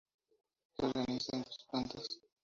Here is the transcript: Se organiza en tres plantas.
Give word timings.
Se 0.73 0.83
organiza 0.83 1.37
en 1.37 1.43
tres 1.43 1.59
plantas. 1.69 2.19